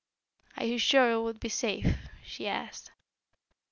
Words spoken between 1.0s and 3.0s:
it would be safe?" she asked.